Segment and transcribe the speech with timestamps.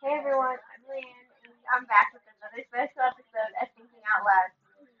[0.00, 4.48] Hey everyone, I'm Leanne, and I'm back with another special episode of Thinking Out Loud.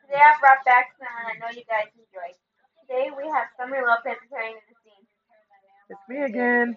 [0.04, 2.36] Today I brought back someone I know you guys enjoy.
[2.84, 5.04] Today we have Summer Lopez returning to the scene.
[5.88, 6.76] It's me again.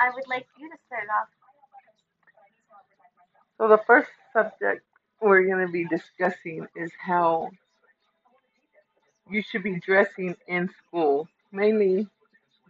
[0.00, 1.28] I would like you to start off.
[3.58, 4.82] So the first subject
[5.20, 7.50] we're going to be discussing is how
[9.30, 12.06] you should be dressing in school, mainly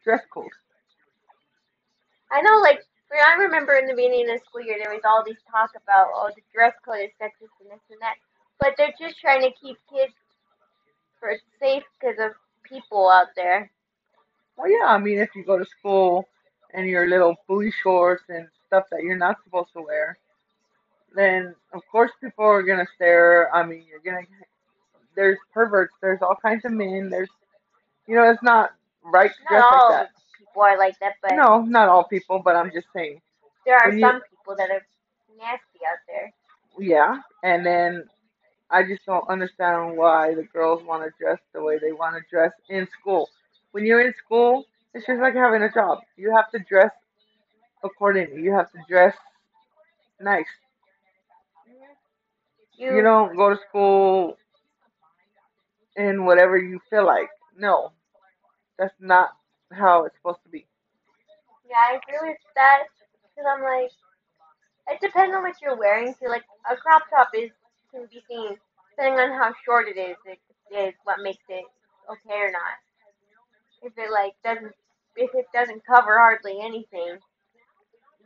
[0.04, 0.46] dress code.
[2.30, 2.80] I know, like,
[3.12, 6.06] I remember in the beginning of the school year, there was all this talk about,
[6.14, 8.14] oh, the dress code is sexist and this and that.
[8.58, 10.12] But they're just trying to keep kids
[11.20, 13.70] for safe because of people out there.
[14.56, 16.26] Well, yeah, I mean, if you go to school
[16.76, 20.18] and your little booty shorts and stuff that you're not supposed to wear,
[21.14, 23.54] then of course people are gonna stare.
[23.54, 24.26] I mean, you're gonna.
[25.16, 25.94] There's perverts.
[26.02, 27.10] There's all kinds of men.
[27.10, 27.30] There's,
[28.08, 28.72] you know, it's not
[29.04, 30.10] right to Not dress all like that.
[30.38, 33.20] people are like that, but No, not all people, but I'm just saying.
[33.66, 34.86] there are when you- some people that are
[35.38, 36.32] nasty out there.
[36.78, 38.08] Yeah, and then
[38.70, 42.22] I just don't understand why the girls want to dress the way they want to
[42.30, 43.30] dress in school.
[43.72, 44.66] When you're in school,
[44.96, 46.00] it's just like having a job.
[46.16, 46.92] You have to dress
[47.84, 48.42] accordingly.
[48.42, 49.16] You have to dress
[50.20, 50.46] nice.
[52.78, 54.36] You, You don't go to school
[55.96, 57.28] in whatever you feel like.
[57.56, 57.92] No,
[58.78, 59.30] that's not
[59.72, 60.66] how it's supposed to be.
[61.68, 62.84] Yeah, I agree with that.
[63.22, 63.92] Because I'm like,
[64.88, 66.14] it depends on what you're wearing.
[66.20, 67.50] So, like, a crop top is
[67.92, 68.56] can be seen
[68.90, 70.16] depending on how short it is.
[70.26, 70.38] It
[70.74, 71.64] is what makes it
[72.10, 72.76] okay or not.
[73.82, 74.74] If it like doesn't,
[75.16, 77.18] it doesn't cover hardly anything.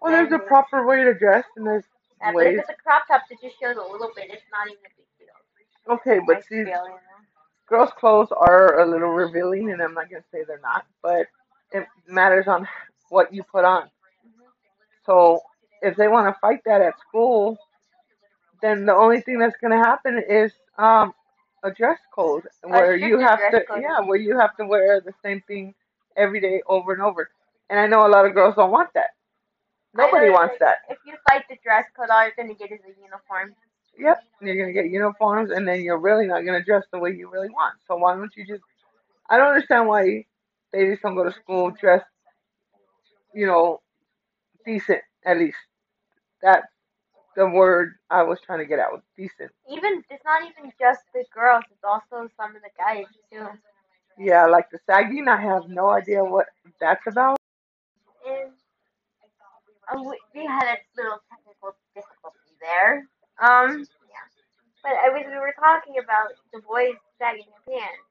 [0.00, 1.84] Well, there's a proper way to dress, and there's
[2.20, 4.66] Yeah, but if it's a crop top that just shows a little bit, it's not
[4.66, 5.94] even a big deal.
[5.94, 6.98] Okay, but see, you know?
[7.68, 11.26] girls' clothes are a little revealing, and I'm not gonna say they're not, but
[11.72, 12.66] it matters on
[13.10, 13.90] what you put on.
[15.06, 15.40] So
[15.82, 17.58] if they want to fight that at school,
[18.62, 21.12] then the only thing that's gonna happen is um
[21.62, 23.82] a dress code where you have to code.
[23.82, 25.74] yeah where you have to wear the same thing
[26.16, 27.30] every day over and over.
[27.68, 29.10] And I know a lot of girls don't want that.
[29.94, 30.78] Nobody wants that.
[30.88, 33.54] If you fight the dress code, all you're gonna get is a uniform.
[33.98, 37.30] Yep, you're gonna get uniforms, and then you're really not gonna dress the way you
[37.30, 37.74] really want.
[37.86, 38.62] So why don't you just?
[39.28, 40.24] I don't understand why
[40.72, 42.06] they just don't go to school dressed,
[43.34, 43.80] you know,
[44.64, 45.58] decent at least.
[46.42, 46.66] That's
[47.36, 49.02] the word I was trying to get out.
[49.16, 49.50] Decent.
[49.70, 53.46] Even it's not even just the girls; it's also some of the guys too.
[54.20, 55.28] Yeah, like the sagging.
[55.28, 56.44] I have no idea what
[56.78, 57.38] that's about.
[58.28, 63.08] Uh, we, we had a little technical difficulty there.
[63.40, 64.28] Um, yeah.
[64.84, 68.04] But I was we were talking about the boys sagging their pants.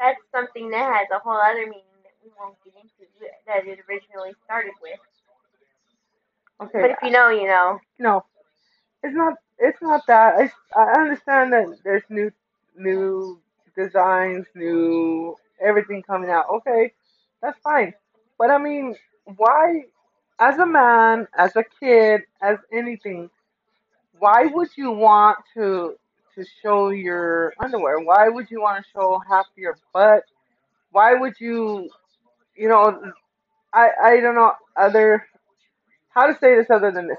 [0.00, 3.04] That's something that has a whole other meaning that we won't get into
[3.46, 4.98] that it originally started with.
[6.62, 6.80] Okay.
[6.80, 7.78] But if you know, you know.
[7.98, 8.24] no,
[9.02, 9.34] it's not.
[9.58, 10.40] It's not that.
[10.40, 12.32] I I understand that there's new
[12.74, 13.43] new
[13.76, 16.46] designs, new everything coming out.
[16.56, 16.92] Okay,
[17.42, 17.94] that's fine.
[18.38, 18.96] But I mean,
[19.36, 19.84] why,
[20.38, 23.30] as a man, as a kid, as anything,
[24.18, 25.96] why would you want to
[26.34, 28.00] to show your underwear?
[28.00, 30.24] Why would you want to show half your butt?
[30.90, 31.88] Why would you,
[32.56, 33.12] you know,
[33.72, 35.26] I I don't know other
[36.10, 37.18] how to say this other than this.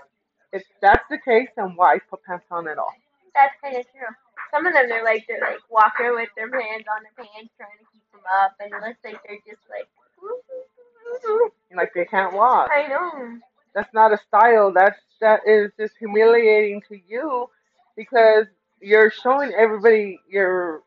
[0.54, 2.94] If that's the case, then why put pants on at all?
[3.36, 4.25] That's kind of true.
[4.56, 7.76] Some of them they're like they're like walking with their hands on their pants trying
[7.76, 9.88] to keep them up, and it looks like they're just like.
[11.76, 12.70] Like they can't walk.
[12.72, 13.38] I know.
[13.74, 14.72] That's not a style.
[14.74, 17.50] That's that is just humiliating to you
[17.98, 18.46] because
[18.82, 20.84] you're showing everybody your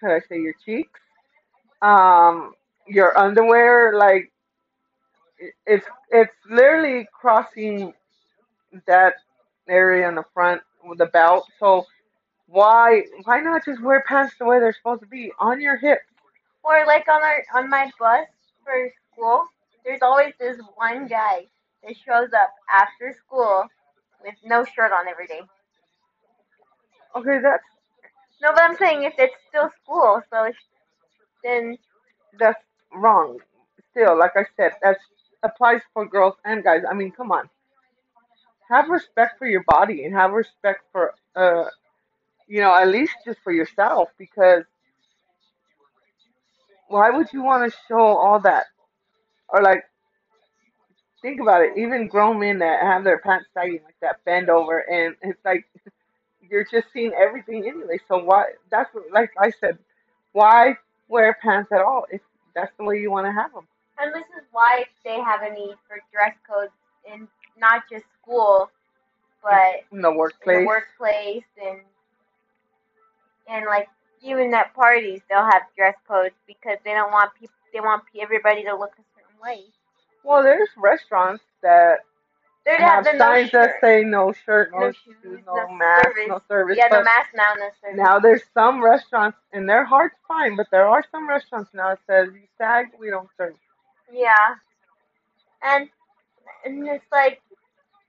[0.00, 1.00] how do I say your cheeks,
[1.82, 2.54] um,
[2.86, 3.96] your underwear.
[3.98, 4.32] Like
[5.66, 7.92] it's it's literally crossing
[8.86, 9.14] that
[9.68, 11.46] area in the front with the belt.
[11.60, 11.86] So
[12.48, 16.04] why why not just wear pants the way they're supposed to be on your hips?
[16.64, 18.26] Or like on our on my bus
[18.64, 19.44] for school,
[19.84, 21.46] there's always this one guy.
[21.84, 23.64] that shows up after school
[24.24, 25.42] with no shirt on every day.
[27.16, 27.64] Okay, that's
[28.42, 30.50] No, but I'm saying if it's still school, so
[31.44, 31.78] then
[32.38, 32.62] that's
[32.94, 33.38] wrong.
[33.92, 34.98] Still, like I said, that
[35.42, 36.82] applies for girls and guys.
[36.88, 37.48] I mean, come on.
[38.70, 41.64] Have respect for your body and have respect for uh
[42.48, 44.64] you know, at least just for yourself because
[46.88, 48.66] why would you want to show all that?
[49.48, 49.84] Or like
[51.22, 54.80] think about it, even grown men that have their pants sagging like that bend over
[54.80, 55.66] and it's like
[56.50, 57.98] you're just seeing everything anyway.
[58.08, 59.78] So why that's what, like I said,
[60.32, 60.76] why
[61.08, 62.22] wear pants at all if
[62.54, 63.66] that's the way you want to have them?
[63.98, 66.72] and this is why they have a need for dress codes
[67.12, 67.28] in
[67.58, 68.70] not just school,
[69.42, 70.60] but In the in workplace.
[70.60, 71.80] the workplace and
[73.48, 73.88] and like
[74.22, 78.64] even at parties they'll have dress codes because they don't want people they want everybody
[78.64, 79.64] to look a certain way.
[80.24, 81.98] Well, there's restaurants that
[82.64, 85.54] They have have the no signs that say no shirt, no, no shoes, shoes, no,
[85.54, 86.28] no mask, service.
[86.28, 86.76] no service.
[86.78, 87.96] yeah, no mask now, no service.
[87.98, 92.00] now there's some restaurants, and their heart's fine, but there are some restaurants now that
[92.06, 93.54] says you sag, we don't serve.
[94.12, 94.56] Yeah,
[95.62, 95.88] and
[96.64, 97.40] and it's like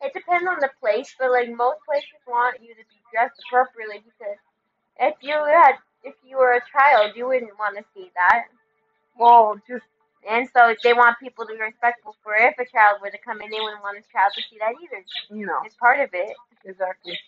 [0.02, 4.04] it depends on the place, but like most places want you to be dressed appropriately
[4.04, 4.38] because
[5.00, 5.74] if you had
[6.04, 8.46] if you were a child, you wouldn't want to see that.
[9.20, 9.86] Well, just
[10.30, 13.42] And so they want people to be respectful for if a child were to come
[13.42, 15.04] in, they wouldn't want a child to see that either.
[15.46, 16.36] know, It's part of it.
[16.66, 17.20] exactly.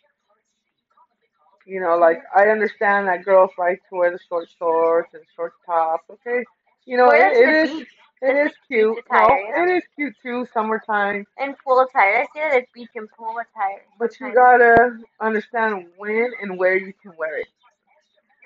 [1.66, 5.54] You know, like I understand that girls like to wear the short shorts and short
[5.66, 6.06] tops.
[6.12, 6.46] Okay,
[6.86, 7.90] you know it, it is beach
[8.22, 8.98] it is cute.
[8.98, 10.48] beach No, attire, it is cute too.
[10.54, 12.22] Summertime, and pool attire.
[12.22, 13.84] I see that it's beach and pool attire.
[14.00, 17.48] but you gotta understand when and where you can wear it.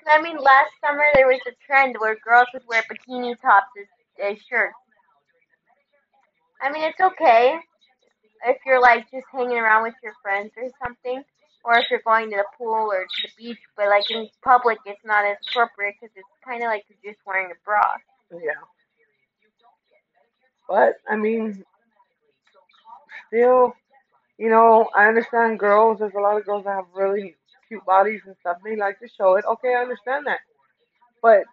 [0.08, 4.32] I mean, last summer there was a trend where girls would wear bikini tops as,
[4.32, 4.74] as shirts.
[6.62, 7.58] I mean, it's okay
[8.46, 11.22] if you're like just hanging around with your friends or something,
[11.64, 13.58] or if you're going to the pool or to the beach.
[13.76, 17.24] But like in public, it's not as appropriate because it's kind of like you're just
[17.26, 17.82] wearing a bra.
[18.32, 18.62] Yeah.
[20.68, 21.64] But I mean,
[23.28, 23.74] still,
[24.38, 25.98] you know, I understand girls.
[25.98, 27.36] There's a lot of girls that have really
[27.68, 28.58] cute bodies and stuff.
[28.64, 29.44] They like to show it.
[29.44, 30.40] Okay, I understand that.
[31.22, 31.44] But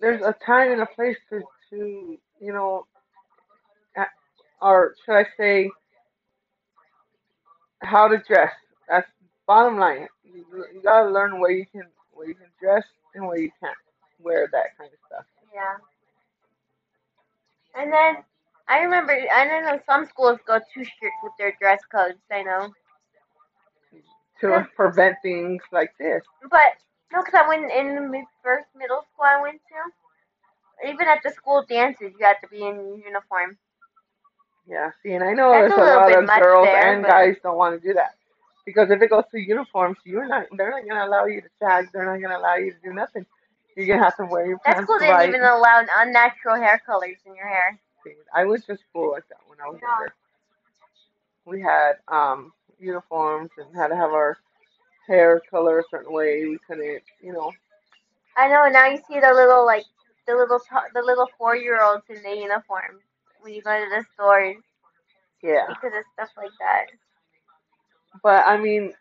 [0.00, 2.86] there's a time and a place to, to you know,
[4.60, 5.70] or should I say,
[7.80, 8.52] how to dress.
[8.88, 9.08] That's
[9.46, 10.08] bottom line.
[10.24, 10.44] You,
[10.74, 12.84] you gotta learn where you can where you can dress
[13.14, 13.76] and where you can't
[14.20, 15.24] wear that kind of stuff.
[15.54, 15.76] Yeah.
[17.80, 18.24] And then
[18.68, 22.18] I remember, I know, some schools go too strict with their dress codes.
[22.30, 22.72] I know.
[24.40, 26.22] To prevent things like this.
[26.50, 26.76] But
[27.12, 30.88] no, because I went in the first middle school I went to.
[30.88, 33.58] Even at the school dances, you had to be in uniform.
[34.66, 37.36] Yeah, see, and I know That's there's a a lot of girls there, and guys
[37.42, 38.14] don't want to do that
[38.64, 40.46] because if it goes to uniforms, you're not.
[40.56, 41.86] They're not gonna allow you to sag.
[41.92, 43.26] They're not gonna allow you to do nothing.
[43.76, 45.28] You're gonna have to wear your That pants school didn't right.
[45.28, 47.78] even allow unnatural hair colors in your hair.
[48.34, 49.88] I went to school like that when I was Yeah.
[49.88, 50.14] younger.
[51.46, 54.38] We had um uniforms and had to have our
[55.08, 56.46] hair color a certain way.
[56.46, 57.52] We couldn't, you know.
[58.36, 58.68] I know.
[58.68, 59.84] Now you see the little like
[60.26, 60.60] the little
[60.94, 63.00] the little four year olds in the uniform
[63.40, 64.56] when you go to the stores
[65.42, 66.86] Yeah, because of stuff like that.
[68.22, 68.92] but I mean,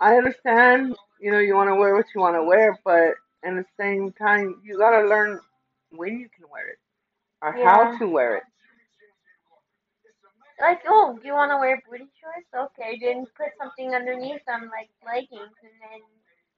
[0.00, 0.96] I understand.
[1.20, 4.12] You know, you want to wear what you want to wear, but at the same
[4.12, 5.40] time, you gotta learn
[5.90, 6.78] when you can wear it
[7.42, 7.62] or Yeah.
[7.62, 8.44] how to wear it.
[10.60, 12.48] Like, oh, do you want to wear booty shorts?
[12.54, 16.00] Okay, then put something underneath them like leggings, and then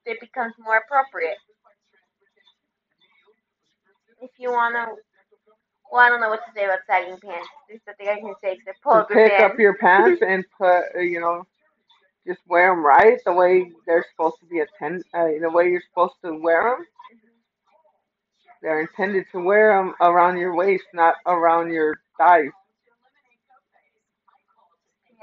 [0.07, 1.39] it becomes more appropriate.
[4.23, 4.97] If you want to,
[5.93, 7.49] well, I don't know what to say about sagging pants.
[7.69, 9.55] There's nothing I can say except pull up your pick pants.
[9.55, 11.45] up your pants and put, uh, you know,
[12.27, 15.83] just wear them right the way they're supposed to be attend, uh, the way you're
[15.91, 16.87] supposed to wear them.
[18.63, 22.51] They're intended to wear them around your waist, not around your thighs.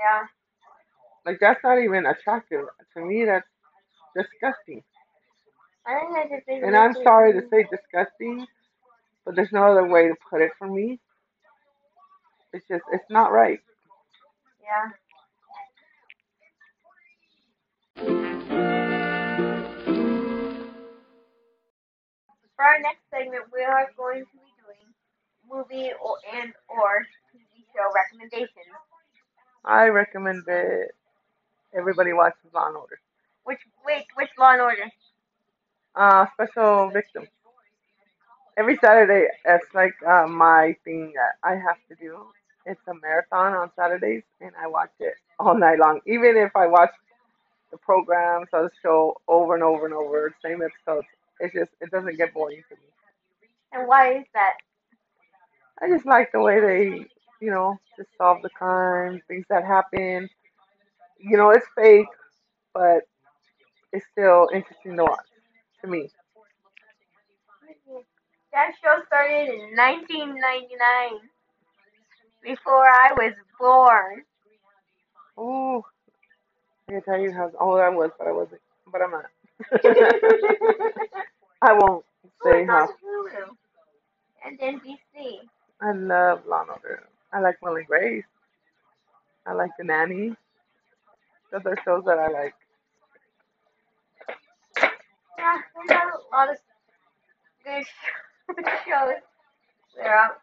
[0.02, 0.26] Yeah.
[1.26, 2.66] Like that's not even attractive
[2.96, 3.26] to me.
[3.26, 3.48] That's
[4.16, 4.84] disgusting.
[5.86, 8.46] I think I just think And I'm sorry to say disgusting,
[9.26, 11.00] but there's no other way to put it for me.
[12.54, 13.60] It's just, it's not right.
[14.62, 14.92] Yeah.
[22.56, 24.88] For our next segment, we are going to be doing
[25.50, 28.91] movie or, and or TV show recommendations.
[29.66, 30.90] I recommend that
[31.76, 33.00] everybody watches Law and Order.
[33.44, 34.92] Which wait, which Law and Order?
[35.96, 37.28] Uh, special victims.
[38.58, 42.18] Every Saturday, it's like uh, my thing that I have to do.
[42.66, 46.02] it's a marathon on Saturdays, and I watch it all night long.
[46.08, 46.92] Even if I watch
[47.72, 51.08] the programs or the show over and over and over, same episodes,
[51.40, 52.82] it's just it doesn't get boring to me.
[53.74, 54.54] And why is that?
[55.82, 57.08] I just like the way they,
[57.42, 60.30] you know, just solve the crime, things that happen.
[61.20, 62.08] You know, it's fake,
[62.74, 63.02] but
[63.92, 65.26] it's still interesting to watch
[65.82, 66.10] to me.
[68.54, 71.30] That show started in 1999,
[72.44, 74.24] before I was born.
[75.40, 75.84] Ooh,
[76.90, 79.26] I can tell you how old I was, but I wasn't, but I'm not.
[81.62, 82.06] I won't
[82.44, 82.88] say it's how.
[82.88, 83.56] Hulu
[84.46, 85.40] and NBC.
[85.82, 87.04] I love Law and Order.
[87.34, 88.26] I like Will and Grace.
[89.46, 90.36] I like The Nanny.
[91.52, 92.54] Those are shows that I like.
[95.38, 95.58] Yeah,
[95.88, 96.58] they have a lot of
[97.66, 97.84] good
[98.88, 99.22] shows.
[99.96, 100.16] There.
[100.16, 100.38] are-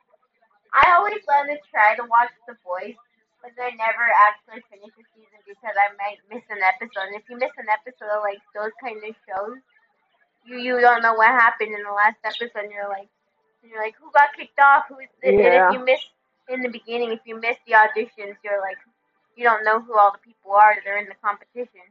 [0.75, 2.99] I always wanted to try to watch The Voice,
[3.40, 7.09] but I never actually finish the season because I might miss an episode.
[7.09, 9.59] And if you miss an episode of like those kind of shows,
[10.45, 12.68] you you don't know what happened in the last episode.
[12.68, 13.09] And you're like,
[13.64, 14.85] you're like, who got kicked off?
[14.92, 15.40] Who is it?
[15.40, 16.04] And if you miss
[16.49, 18.78] in the beginning, if you miss the auditions, you're like,
[19.37, 21.83] you don't know who all the people are that are in the competition.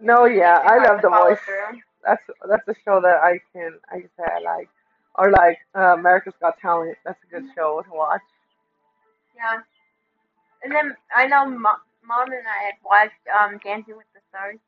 [0.00, 1.38] No, yeah, I love The Voice.
[1.44, 1.80] through.
[2.06, 4.68] That's that's a show that I can I can say I like.
[5.16, 6.96] Or like uh, America's Got Talent.
[7.04, 8.22] That's a good show to watch.
[9.36, 9.60] Yeah.
[10.62, 14.58] And then I know Mo- mom and I had watched um Dancing with the Stars.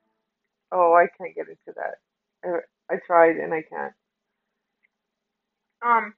[0.72, 1.98] Oh, I can't get into that.
[2.44, 3.92] I, I tried and I can't.
[5.82, 6.14] Um,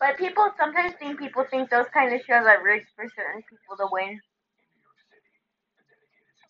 [0.00, 3.76] but people sometimes think people think those kind of shows are rigged for certain people
[3.76, 4.20] to win.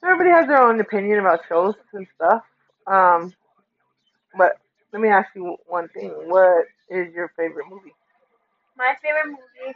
[0.03, 2.43] Everybody has their own opinion about shows and stuff.
[2.87, 3.35] Um,
[4.37, 4.59] but
[4.93, 6.11] let me ask you one thing.
[6.11, 7.95] What is your favorite movie?
[8.77, 9.75] My favorite movie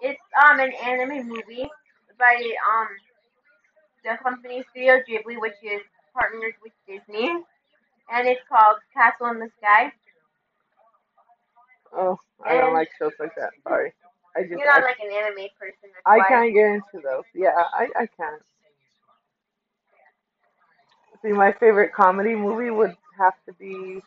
[0.00, 1.68] it's um an anime movie
[2.18, 2.88] by um
[4.04, 5.82] the company Studio Ghibli, which is
[6.14, 7.28] partnered with Disney,
[8.10, 9.92] and it's called Castle in the Sky.
[11.92, 13.50] Oh, I don't And- like shows like that.
[13.62, 13.92] Sorry.
[14.36, 15.74] I just You're not I, like an anime person.
[15.82, 16.28] That's I why.
[16.28, 17.24] can't get into those.
[17.34, 18.42] Yeah, I I can't.
[21.22, 24.00] See, my favorite comedy movie would have to be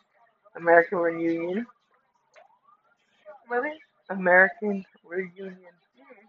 [0.56, 1.66] American Reunion.
[3.48, 3.76] What was?
[4.08, 5.56] American Reunion.
[5.98, 6.26] hmm,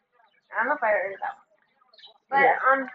[0.51, 1.35] I don't know if I heard of that.
[1.37, 1.41] one.
[2.29, 2.59] But Yeah.
[2.71, 2.89] um,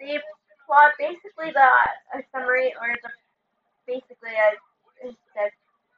[0.00, 0.22] the
[0.66, 1.68] plot basically the
[2.14, 3.10] a summary or the
[3.86, 4.56] basically a
[5.06, 5.50] it's the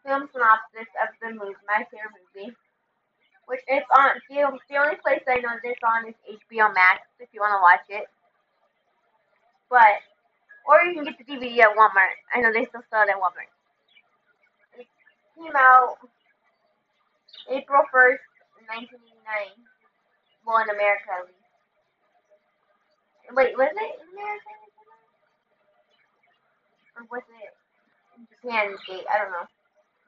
[0.04, 2.54] film synopsis of the movie, my favorite movie,
[3.46, 7.28] which it's on the the only place I know this on is HBO Max if
[7.32, 8.06] you want to watch it.
[9.70, 10.00] But
[10.68, 12.16] or you can get the DVD at Walmart.
[12.34, 13.48] I know they still sell it at Walmart.
[14.78, 14.86] It
[15.36, 15.96] came out
[17.50, 18.22] April first,
[18.68, 19.56] nineteen eighty nine.
[20.44, 21.38] Well, in America at least.
[23.32, 24.52] Wait, was it in America?
[26.96, 27.52] Or was it
[28.16, 28.76] in Japan?
[29.12, 29.46] I don't know.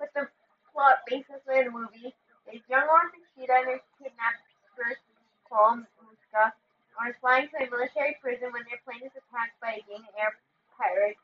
[0.01, 0.27] But the
[0.73, 2.17] plot basically in the movie
[2.51, 4.43] is young orphan Sheeta and kidnapped
[4.75, 5.05] first
[5.45, 6.57] Cole Muska
[6.97, 10.15] are flying to a military prison when their plane is attacked by a gang of
[10.17, 10.33] air
[10.77, 11.21] pirates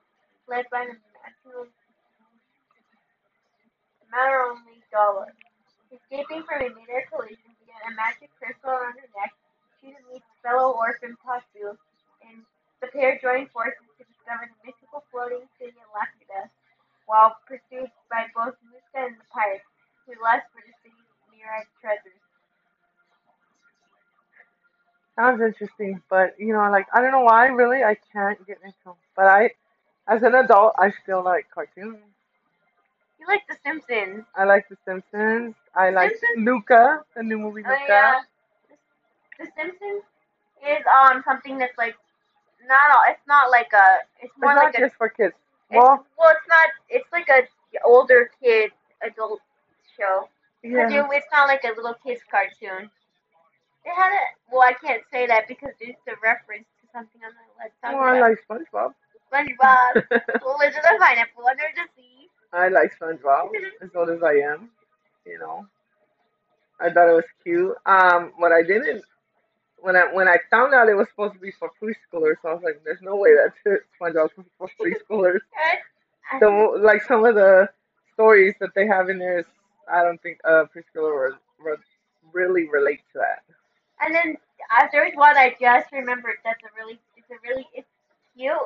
[0.49, 1.67] led by the national
[4.11, 5.27] matter only Dola.
[5.93, 9.33] Escaping from a mid-air collision via a magic crystal around her neck,
[9.81, 11.77] Sheeta meets fellow orphan Pazu,
[12.25, 12.43] and
[12.81, 16.51] the pair join forces to discover the mystical floating city of Laputa,
[17.07, 19.69] while pursued by both Muska and the pirates,
[20.07, 22.23] who lust for the city's myriad treasures.
[25.39, 28.97] Sounds interesting, but you know, like I don't know why really I can't get into.
[29.17, 29.51] But I,
[30.09, 31.99] as an adult, I still like cartoons.
[33.19, 34.25] You like The Simpsons?
[34.37, 35.55] I like The Simpsons.
[35.75, 36.47] I like Simpsons?
[36.47, 37.85] Luca, the new movie Oh Luca.
[37.89, 38.21] yeah.
[39.39, 40.03] The Simpsons
[40.67, 41.97] is um something that's like
[42.67, 43.03] not all.
[43.09, 43.99] It's not like a.
[44.21, 44.81] It's It's more not like a.
[44.81, 45.35] just for kids.
[45.71, 46.69] It's, Well, well, it's not.
[46.89, 47.47] It's like a
[47.85, 49.41] older kid adult
[49.97, 50.29] show.
[50.63, 50.89] Yeah.
[51.13, 52.91] it's not like a little kids cartoon.
[53.87, 54.23] It had a.
[54.53, 57.79] Well, I can't say that because it's a reference to something I'm not allowed to
[57.81, 58.31] talk Well, I about.
[58.31, 58.93] like SpongeBob.
[59.33, 59.95] SpongeBob,
[60.59, 62.29] Wizard of Pineapple Under the Sea.
[62.53, 63.51] I like SpongeBob
[63.83, 64.71] as old as I am.
[65.25, 65.67] You know,
[66.81, 67.75] I thought it was cute.
[67.87, 69.03] Um, what I didn't
[69.79, 72.63] when I when I found out it was supposed to be for preschoolers, I was
[72.65, 73.57] like, "There's no way that's
[74.01, 75.41] SpongeBob's supposed for preschoolers."
[76.41, 77.69] So like some of the
[78.15, 79.47] stories that they have in there is,
[79.91, 81.81] I don't think a preschooler would, would
[82.33, 83.43] really relate to that.
[84.01, 84.37] And then
[84.71, 87.89] uh, there's one I just remembered that's a really it's a really it's
[88.37, 88.57] cute.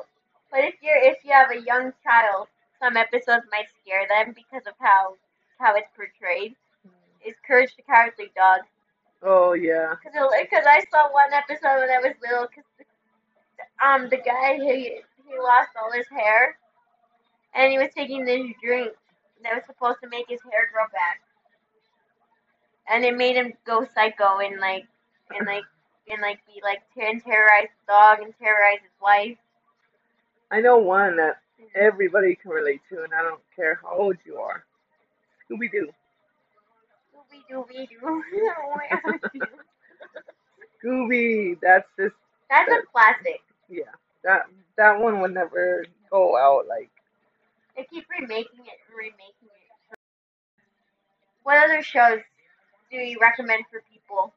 [0.50, 2.48] But if you're if you have a young child,
[2.80, 5.16] some episodes might scare them because of how
[5.58, 6.56] how it's portrayed.
[7.24, 8.60] Is Courage the Cowardly Dog.
[9.22, 9.94] Oh yeah.
[10.02, 10.14] Cause,
[10.50, 12.46] cause I saw one episode when I was little.
[12.46, 12.64] Cause
[13.84, 16.56] um the guy he he lost all his hair,
[17.54, 18.92] and he was taking this drink
[19.42, 21.20] that was supposed to make his hair grow back,
[22.88, 24.86] and it made him go psycho and like
[25.36, 25.64] and like
[26.10, 29.38] and like be like ter- and terrorize the dog and terrorize his wife.
[30.50, 31.78] I know one that mm-hmm.
[31.80, 34.64] everybody can relate to, and I don't care how old you are.
[35.50, 35.90] Scooby Doo.
[37.50, 38.22] Dooby dooby doo.
[40.84, 41.58] Scooby.
[41.60, 42.14] That's just
[42.48, 43.40] That's a classic.
[43.68, 43.84] yeah.
[44.24, 44.42] That
[44.76, 46.66] that one would never go out.
[46.68, 46.90] Like
[47.76, 49.98] They keep remaking it and remaking it.
[51.42, 52.20] What other shows
[52.90, 54.32] do you recommend for people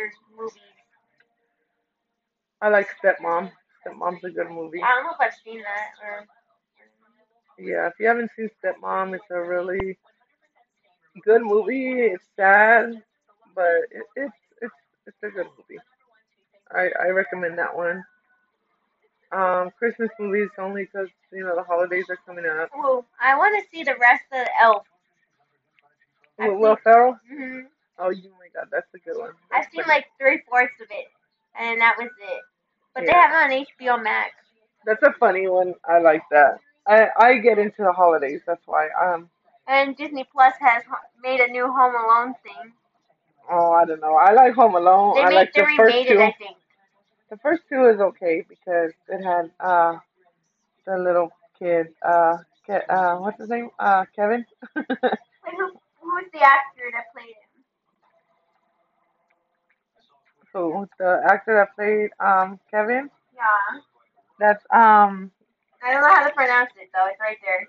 [0.00, 0.62] or movies?
[2.62, 3.50] I like Stepmom.
[3.86, 4.82] Stepmom's a good movie.
[4.82, 6.26] I don't know if I've seen that or.
[7.58, 9.98] Yeah, if you haven't seen Stepmom, it's a really
[11.24, 12.00] good movie.
[12.00, 13.02] It's sad,
[13.54, 14.74] but it, it's it's
[15.06, 15.80] it's a good movie.
[16.72, 18.04] I I recommend that one.
[19.32, 22.70] Um, Christmas movies only because you know the holidays are coming up.
[22.76, 24.86] Ooh, I want to see the rest of Elf.
[26.38, 27.18] Will, Ferrell.
[27.28, 27.60] hmm
[27.98, 29.32] Oh, you God, that's a good one.
[29.52, 29.88] I've seen funny.
[29.88, 31.06] like three fourths of it,
[31.58, 32.42] and that was it.
[32.94, 33.66] But they have it on
[33.96, 34.32] HBO Max.
[34.86, 35.74] That's a funny one.
[35.88, 36.58] I like that.
[36.86, 38.40] I I get into the holidays.
[38.46, 38.88] That's why.
[39.02, 39.28] Um.
[39.68, 40.82] And Disney Plus has
[41.22, 42.72] made a new Home Alone thing.
[43.50, 44.16] Oh, I don't know.
[44.16, 45.16] I like Home Alone.
[45.16, 46.14] They I made like the first remade two.
[46.14, 46.56] it, I think.
[47.30, 49.96] The first two is okay because it had uh
[50.86, 54.44] the little kid uh Ke- uh what's his name uh Kevin.
[54.76, 55.66] Wait, who
[56.00, 57.49] who's the actor that played him?
[60.52, 63.10] So the actor that played um Kevin.
[63.34, 63.80] Yeah,
[64.38, 65.30] That's um
[65.82, 67.06] I don't know how to pronounce it though.
[67.06, 67.68] It's right there.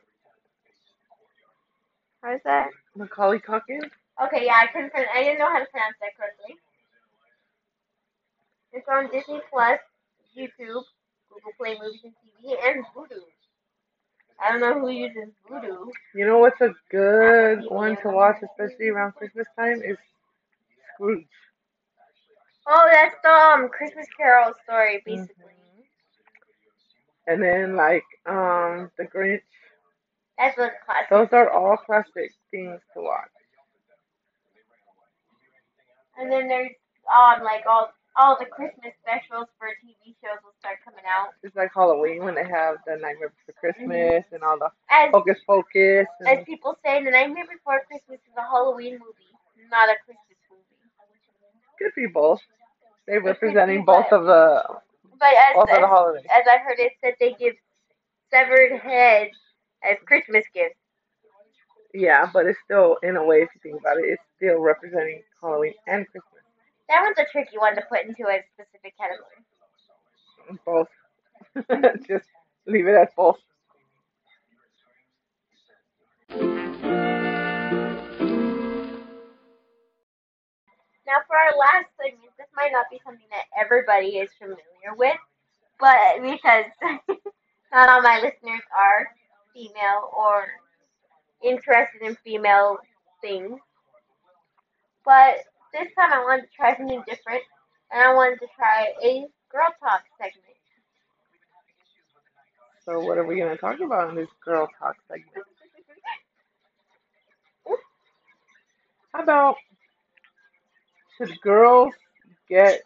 [2.21, 2.69] How's that?
[2.95, 3.89] Macaulay Culkin.
[4.23, 4.91] Okay, yeah, I couldn't.
[4.95, 6.55] I didn't know how to pronounce that correctly.
[8.73, 9.79] It's on Disney Plus,
[10.38, 10.83] YouTube,
[11.29, 13.22] Google Play Movies and TV, and Vudu.
[14.44, 15.89] I don't know who uses Vudu.
[16.15, 19.98] You know what's a good one to watch, especially around Christmas time, is
[20.94, 21.25] Scrooge.
[22.74, 25.36] Oh, that's the um, Christmas Carol story, basically.
[27.27, 29.42] And then like um The Grinch.
[30.38, 31.10] That's a classic.
[31.10, 33.27] Those are all classic things to watch.
[36.18, 36.72] And then there's
[37.12, 41.34] um like all all the Christmas specials for TV shows will start coming out.
[41.44, 45.40] It's like Halloween when they have the Nightmare Before Christmas and all the As Hocus
[45.46, 46.07] Pocus.
[46.25, 49.36] as people say, The Nightmare Before Christmas is a Halloween movie,
[49.70, 50.64] not a Christmas movie.
[51.79, 52.40] could be both.
[53.11, 54.63] It representing both of the
[55.19, 56.25] But as both of the holidays.
[56.31, 57.55] as I heard it said, they give
[58.33, 59.31] severed heads
[59.83, 60.75] as Christmas gifts.
[61.93, 65.24] Yeah, but it's still in a way if you think about it, it's still representing
[65.41, 66.41] Halloween and Christmas.
[66.87, 69.43] That one's a tricky one to put into a specific category.
[70.65, 70.87] Both.
[72.07, 72.29] Just
[72.65, 73.39] leave it at both.
[81.05, 85.18] Now, for our last segment, might not be something that everybody is familiar with,
[85.79, 86.66] but because
[87.72, 89.07] not all my listeners are
[89.53, 90.48] female or
[91.44, 92.77] interested in female
[93.22, 93.59] things.
[95.05, 97.44] But this time I wanted to try something different,
[97.92, 100.57] and I wanted to try a girl talk segment.
[102.85, 105.46] So what are we gonna talk about in this girl talk segment?
[109.14, 109.55] How about
[111.18, 111.94] should girls
[112.51, 112.83] get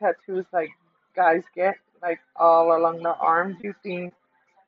[0.00, 0.70] tattoos like
[1.16, 3.58] guys get, like all along the arm?
[3.60, 4.14] Do you think?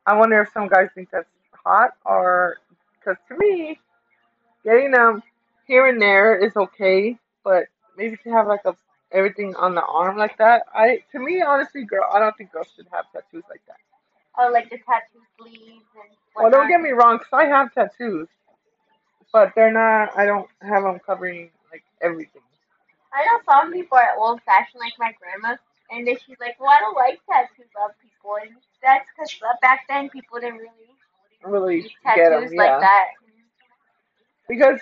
[0.06, 1.28] I wonder if some guys think that's
[1.64, 2.58] hot, or
[2.98, 3.80] because to me,
[4.64, 5.22] getting them
[5.66, 8.76] here and there is okay, but maybe to have like a
[9.12, 10.64] everything on the arm like that.
[10.74, 13.78] I to me honestly, girl, I don't think girls should have tattoos like that.
[14.38, 16.52] Oh, like the tattoo sleeves and Well, whatnot.
[16.52, 18.28] don't get me wrong, cause I have tattoos,
[19.32, 20.16] but they're not.
[20.18, 22.42] I don't have them covering like everything.
[23.12, 25.56] I know some people are old fashioned like my grandma,
[25.90, 29.86] and then she's like, "Well, I don't like tattoos on people," and that's because back
[29.88, 30.92] then people didn't really
[31.44, 32.62] Really use get them, tattoos yeah.
[32.62, 33.06] like that.
[34.48, 34.80] Because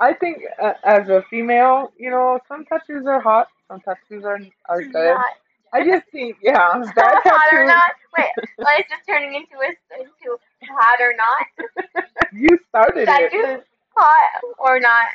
[0.00, 4.40] I think uh, as a female, you know, some tattoos are hot, some tattoos are
[4.68, 5.14] are good.
[5.14, 5.26] Not
[5.72, 7.92] I just think, yeah, that hot or not.
[8.16, 9.68] Wait, well, it's just turning into a
[10.00, 10.38] into
[10.70, 12.04] hot or not.
[12.32, 13.30] you started it.
[13.30, 13.64] Tattoos
[13.96, 15.06] hot or not.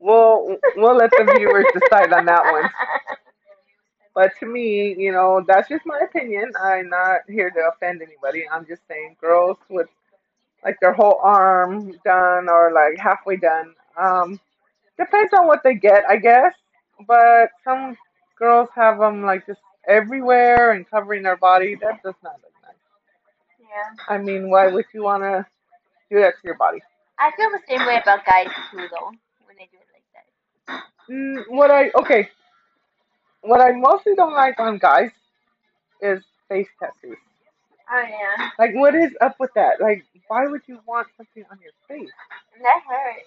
[0.00, 2.70] We'll we'll let the viewers decide on that one.
[4.14, 6.52] But to me, you know, that's just my opinion.
[6.60, 8.48] I'm not here to offend anybody.
[8.50, 9.88] I'm just saying girls with
[10.64, 13.74] like their whole arm done or like halfway done.
[13.96, 14.40] Um
[14.98, 16.54] depends on what they get, I guess.
[17.06, 17.96] but some
[18.38, 21.76] girls have them like just everywhere and covering their body.
[21.76, 22.74] That does not look nice.
[23.60, 24.14] Yeah.
[24.14, 25.46] I mean, why would you want to
[26.10, 26.80] do that to your body?
[27.18, 29.10] I feel the same way about guys too, though,
[29.46, 30.84] when they do it like that.
[31.10, 32.28] Mm, what I okay,
[33.42, 35.10] what I mostly don't like on guys
[36.00, 37.18] is face tattoos.
[37.90, 38.50] Oh yeah.
[38.58, 39.80] Like, what is up with that?
[39.80, 42.10] Like, why would you want something on your face?
[42.54, 43.22] And that hurt.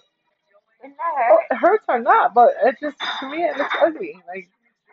[0.80, 4.14] Wouldn't that Oh, it hurts or not, but it just to me it looks ugly.
[4.28, 4.48] Like,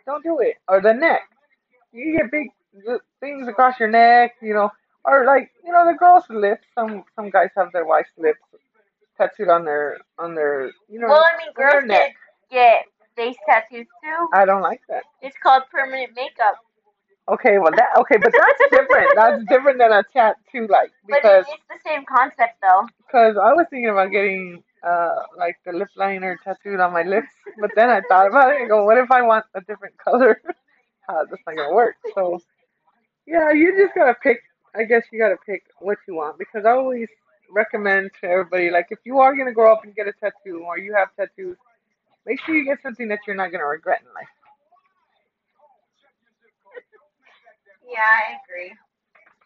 [0.06, 0.56] don't do it.
[0.68, 1.22] Or the neck.
[1.92, 2.48] You get big
[3.20, 4.70] things across your neck, you know,
[5.04, 6.66] or like you know the girls' lips.
[6.74, 8.40] Some some guys have their wife's lips
[9.16, 12.14] tattooed on their on their you know Well, I mean, girls neck.
[12.50, 12.86] Get
[13.16, 14.28] face tattoos too.
[14.32, 15.04] I don't like that.
[15.22, 16.56] It's called permanent makeup.
[17.28, 19.10] Okay, well that okay, but that's different.
[19.14, 22.86] That's different than a tattoo, like because it, it's the same concept, though.
[23.06, 27.28] because I was thinking about getting uh like the lip liner tattooed on my lips,
[27.60, 30.40] but then I thought about it and go, what if I want a different color?
[31.06, 31.96] How that's not gonna work.
[32.14, 32.40] So
[33.26, 34.42] yeah, you just gotta pick.
[34.74, 37.08] I guess you gotta pick what you want because I always
[37.50, 40.78] recommend to everybody like if you are gonna grow up and get a tattoo or
[40.78, 41.56] you have tattoos,
[42.26, 44.28] make sure you get something that you're not gonna regret in life.
[47.88, 48.74] Yeah, I agree.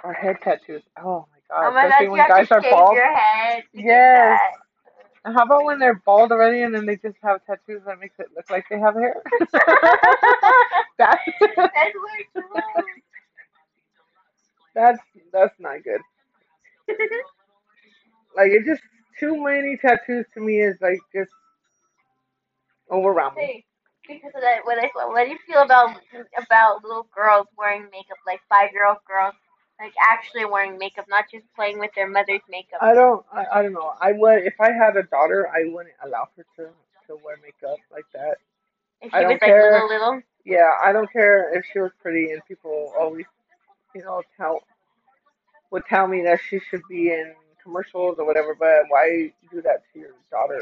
[0.03, 0.83] Or head tattoos.
[1.03, 2.97] Oh my god, Oh my especially when guys to are bald.
[3.73, 4.41] Yes.
[5.25, 8.15] And how about when they're bald already and then they just have tattoos that makes
[8.19, 9.23] it look like they have hair?
[10.99, 11.01] that's
[11.79, 12.35] That's
[14.75, 14.99] that's
[15.33, 16.01] that's not good.
[18.37, 18.83] Like it just
[19.19, 21.31] too many tattoos to me is like just
[22.91, 23.51] overwhelming.
[24.07, 25.97] Because of that, what I what do you feel about
[26.37, 29.35] about little girls wearing makeup, like five year old girls,
[29.81, 32.83] like actually wearing makeup, not just playing with their mother's makeup?
[32.83, 33.93] I don't I, I don't know.
[34.01, 36.71] I would if I had a daughter I wouldn't allow her to
[37.09, 38.37] to wear makeup like that.
[39.01, 39.71] if I she don't was like care.
[39.71, 40.23] little little.
[40.45, 43.27] Yeah, I don't care if she was pretty and people always
[43.95, 44.61] you know tell
[45.71, 49.83] would tell me that she should be in commercials or whatever, but why do that
[49.93, 50.61] to your daughter?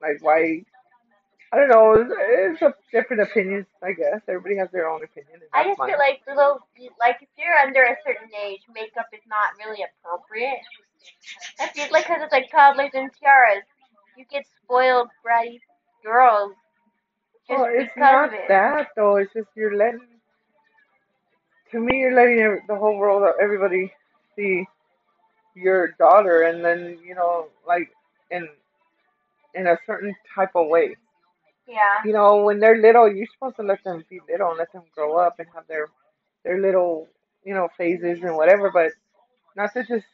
[0.00, 0.64] Like why
[1.52, 2.12] I don't know, it's,
[2.58, 4.20] it's a different opinions, I guess.
[4.28, 5.88] Everybody has their own opinion I just mine.
[5.90, 6.60] feel like little,
[7.00, 10.60] like if you're under a certain age, makeup is not really appropriate.
[11.60, 13.64] If you like, cause it's like toddlers and tiaras,
[14.16, 15.60] you get spoiled, bratty
[16.04, 16.54] girls
[17.48, 18.48] just Well, it's not it.
[18.48, 19.16] that though.
[19.16, 20.00] It's just you're letting.
[21.72, 23.92] To me, you're letting the whole world, everybody,
[24.36, 24.66] see
[25.54, 27.90] your daughter, and then you know, like
[28.30, 28.48] in
[29.54, 30.96] in a certain type of way.
[31.68, 32.02] Yeah.
[32.04, 34.84] You know, when they're little, you're supposed to let them be little and let them
[34.94, 35.88] grow up and have their
[36.44, 37.08] their little,
[37.44, 38.70] you know, phases and whatever.
[38.72, 38.92] But
[39.56, 40.06] not to just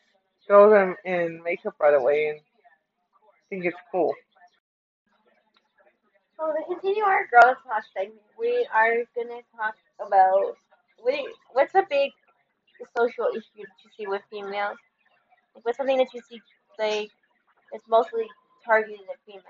[0.47, 2.41] throw them in makeup right away and
[3.51, 4.15] think it's cool.
[6.37, 10.57] So to continue our girls talk segment, we are gonna talk about
[11.01, 11.15] what
[11.53, 12.13] what's a big
[12.97, 14.79] social issue that you see with females?
[15.55, 16.41] Like what's something that you see
[16.79, 17.11] like
[17.73, 18.27] that's mostly
[18.65, 19.45] targeted at females?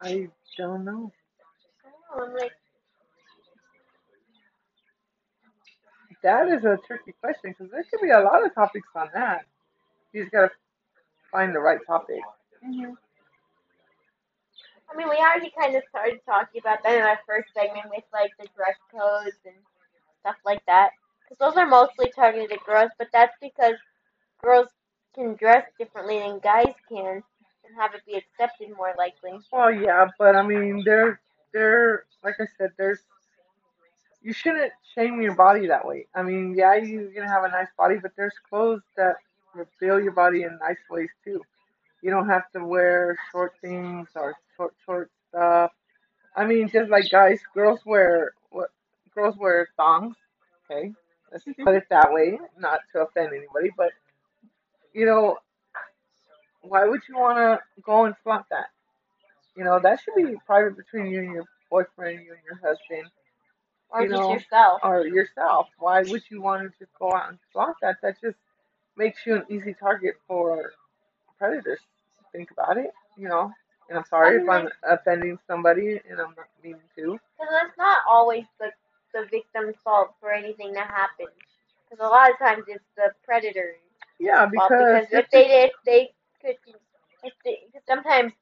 [0.00, 1.12] I don't know.
[1.84, 2.52] I don't know, I'm like
[6.22, 9.44] That is a tricky question because there could be a lot of topics on that.
[10.12, 10.50] You just gotta
[11.30, 12.20] find the right topic.
[12.64, 12.92] Mm-hmm.
[14.90, 18.04] I mean, we already kind of started talking about that in our first segment with
[18.12, 19.54] like the dress codes and
[20.20, 20.90] stuff like that.
[21.22, 23.74] Because those are mostly targeted at girls, but that's because
[24.42, 24.68] girls
[25.14, 27.22] can dress differently than guys can
[27.68, 29.32] and have it be accepted more likely.
[29.52, 31.20] Well, yeah, but I mean, there,
[31.52, 33.00] there, like I said, there's.
[34.20, 36.06] You shouldn't shame your body that way.
[36.14, 39.14] I mean, yeah, you're gonna have a nice body, but there's clothes that
[39.54, 41.40] reveal your body in nice ways too.
[42.02, 45.70] You don't have to wear short things or short, short stuff.
[46.36, 48.70] I mean, just like guys, girls wear what?
[49.14, 50.16] Girls wear thongs.
[50.70, 50.92] Okay,
[51.32, 53.92] let's put it that way, not to offend anybody, but
[54.92, 55.38] you know,
[56.62, 58.66] why would you want to go and flaunt that?
[59.56, 63.10] You know, that should be private between you and your boyfriend, you and your husband,
[63.90, 64.80] Or You just know, yourself.
[64.84, 65.68] or yourself.
[65.78, 67.96] Why would you want to just go out and flaunt that?
[68.02, 68.36] That just
[68.96, 70.72] makes you an easy target for
[71.38, 71.80] predators.
[72.32, 73.52] Think about it, you know.
[73.88, 77.12] And I'm sorry if I'm offending somebody, and I'm not meaning to.
[77.38, 78.70] Because that's not always the,
[79.14, 81.30] the victim's fault for anything that happens.
[81.88, 83.76] Because a lot of times it's the predator
[84.20, 86.10] Yeah, because Because if they could, if they,
[86.42, 86.54] cause
[87.88, 88.32] sometimes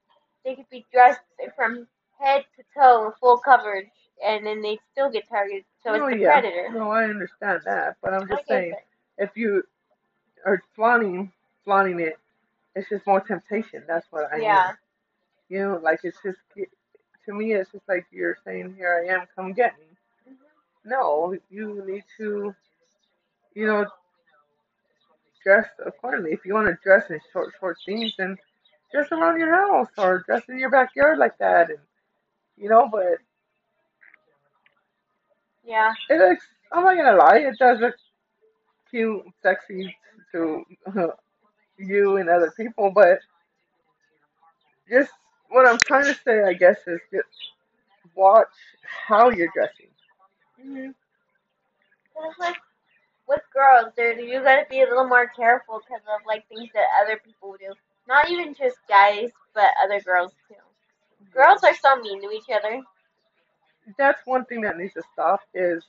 [0.44, 1.20] they could be dressed
[1.56, 1.86] from
[2.20, 3.88] head to toe, full coverage,
[4.24, 5.64] and then they still get targeted.
[5.84, 6.68] So it's no, the Oh, yeah, predator.
[6.74, 8.74] no, I understand that, but I'm just get saying,
[9.18, 9.62] if you
[10.46, 11.32] are flaunting,
[11.64, 12.18] flaunting it,
[12.76, 13.84] it's just more temptation.
[13.88, 14.40] That's what I that.
[14.40, 14.44] mean.
[14.44, 14.72] Yeah.
[15.48, 16.38] You know, like it's just
[17.26, 19.86] to me, it's just like you're saying, "Here I am, come get me."
[20.26, 20.34] hmm
[20.84, 22.54] No, you need to,
[23.54, 23.86] you know,
[25.46, 26.32] dress accordingly.
[26.32, 28.36] If you want to dress in short, short things, then
[28.92, 31.78] dress around your house or dress in your backyard like that, and
[32.56, 32.88] you know.
[32.90, 33.18] But
[35.64, 35.94] Yeah.
[36.10, 36.46] it looks.
[36.72, 37.94] I'm not gonna lie, it does look
[38.90, 39.96] cute, sexy
[40.32, 40.64] to
[41.78, 43.20] you and other people, but
[44.88, 45.12] just
[45.50, 47.28] what I'm trying to say, I guess, is just
[48.14, 48.48] watch
[49.08, 49.88] how you're dressing.
[50.60, 50.90] hmm
[52.38, 52.56] like
[53.28, 56.86] with girls, dude, you gotta be a little more careful because of like things that
[57.02, 57.72] other people do.
[58.08, 60.54] Not even just guys, but other girls too.
[61.32, 62.82] Girls are so mean to each other.
[63.98, 65.84] That's one thing that needs to stop is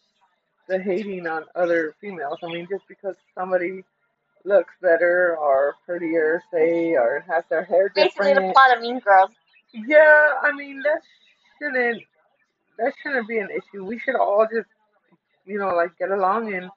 [0.67, 2.39] the hating on other females.
[2.43, 3.83] I mean, just because somebody
[4.45, 8.53] looks better or prettier, say, or has their hair Basically, the different.
[8.53, 9.31] plot of Mean Girls.
[9.73, 11.01] Yeah, I mean that
[11.59, 12.03] shouldn't
[12.77, 13.85] that shouldn't be an issue.
[13.85, 14.67] We should all just
[15.45, 16.69] you know like get along and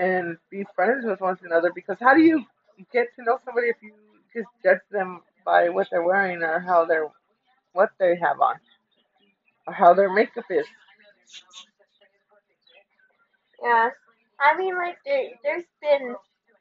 [0.00, 1.72] and be friends with one another.
[1.74, 2.44] Because how do you
[2.92, 3.92] get to know somebody if you
[4.34, 7.08] just judge them by what they're wearing or how they're
[7.72, 8.56] what they have on
[9.66, 10.66] or how their makeup is?
[13.62, 13.90] Yeah.
[14.40, 16.16] I mean, like there, there's been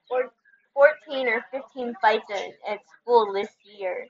[0.08, 0.32] four-
[0.74, 4.08] 14 or 15 fights in, at school this year,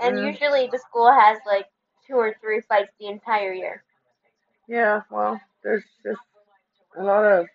[0.00, 1.66] and Mm, usually the school has like
[2.06, 3.84] two or three fights the entire year.
[4.68, 6.20] yeah, well, there's just
[6.98, 7.46] a lot of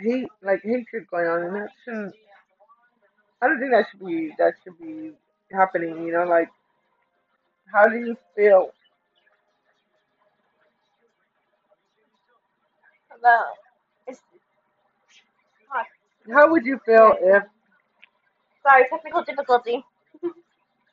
[0.00, 2.14] hate, like hatred going on, and that shouldn't.
[3.42, 5.12] I don't think that should be that should be
[5.52, 6.04] happening.
[6.06, 6.50] You know, like
[7.72, 8.70] how do you feel?
[13.18, 13.46] About
[14.06, 14.20] it's.
[16.32, 17.44] How would you feel if?
[18.62, 19.84] sorry, technical difficulty.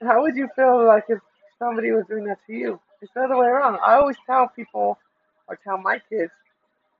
[0.01, 1.19] How would you feel like if
[1.59, 2.79] somebody was doing that to you?
[3.01, 3.79] It's the other way around.
[3.85, 4.97] I always tell people,
[5.47, 6.31] or tell my kids,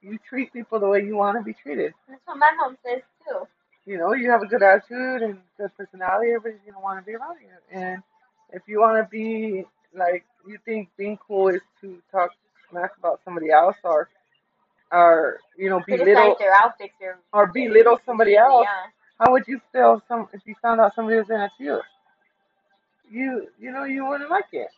[0.01, 1.93] you treat people the way you want to be treated.
[2.07, 3.47] That's what my mom says too.
[3.85, 7.15] You know, you have a good attitude and good personality, everybody's gonna want to be
[7.15, 7.79] around you.
[7.79, 8.03] And
[8.51, 12.31] if you want to be like, you think being cool is to talk
[12.69, 14.09] smack about somebody else, or
[14.91, 18.91] or you know, belittle their outfits or or belittle somebody else, yeah.
[19.19, 21.81] how would you feel some if you found out somebody was that to you?
[23.09, 24.69] You you know you wouldn't like it.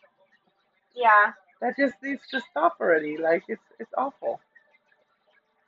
[0.94, 1.32] Yeah.
[1.60, 3.16] That just needs to stop already.
[3.18, 4.40] Like it's it's awful.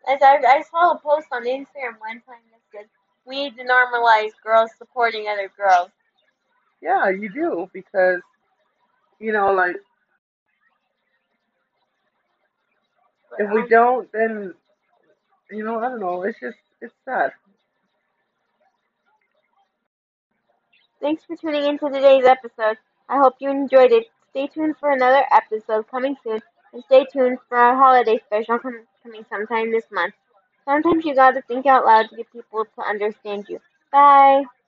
[0.09, 2.87] As I, I saw a post on Instagram one time that said,
[3.27, 5.91] we need to normalize girls supporting other girls.
[6.81, 8.21] Yeah, you do because
[9.19, 9.77] you know like
[13.39, 14.55] if we don't, then
[15.51, 16.23] you know I don't know.
[16.23, 17.33] It's just it's sad.
[21.01, 22.79] thanks for tuning in to today's episode.
[23.09, 24.07] I hope you enjoyed it.
[24.31, 26.41] Stay tuned for another episode coming soon,
[26.73, 28.59] and stay tuned for our holiday special
[29.03, 30.15] com- coming sometime this month.
[30.65, 33.61] Sometimes you gotta think out loud to get people to understand you.
[33.93, 34.62] Bye.